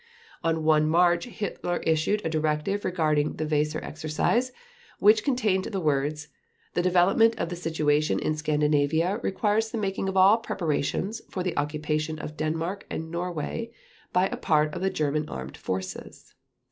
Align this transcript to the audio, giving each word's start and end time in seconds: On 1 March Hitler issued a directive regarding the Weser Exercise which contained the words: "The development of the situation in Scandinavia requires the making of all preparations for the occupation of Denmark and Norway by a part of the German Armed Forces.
On 0.43 0.63
1 0.63 0.89
March 0.89 1.25
Hitler 1.25 1.77
issued 1.85 2.25
a 2.25 2.29
directive 2.29 2.83
regarding 2.83 3.33
the 3.33 3.45
Weser 3.45 3.83
Exercise 3.83 4.51
which 4.97 5.23
contained 5.23 5.65
the 5.65 5.79
words: 5.79 6.27
"The 6.73 6.81
development 6.81 7.35
of 7.37 7.49
the 7.49 7.55
situation 7.55 8.17
in 8.17 8.33
Scandinavia 8.35 9.19
requires 9.21 9.69
the 9.69 9.77
making 9.77 10.09
of 10.09 10.17
all 10.17 10.37
preparations 10.39 11.21
for 11.29 11.43
the 11.43 11.55
occupation 11.55 12.17
of 12.17 12.35
Denmark 12.35 12.87
and 12.89 13.11
Norway 13.11 13.69
by 14.11 14.25
a 14.29 14.37
part 14.37 14.73
of 14.73 14.81
the 14.81 14.89
German 14.89 15.29
Armed 15.29 15.55
Forces. 15.55 16.33